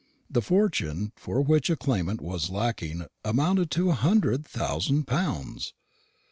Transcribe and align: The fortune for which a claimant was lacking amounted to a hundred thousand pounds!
The 0.31 0.41
fortune 0.41 1.11
for 1.15 1.43
which 1.43 1.69
a 1.69 1.75
claimant 1.75 2.21
was 2.21 2.49
lacking 2.49 3.05
amounted 3.23 3.69
to 3.77 3.91
a 3.91 3.93
hundred 3.93 4.47
thousand 4.47 5.05
pounds! 5.05 5.73